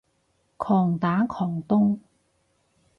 [0.57, 1.99] 狂打狂咚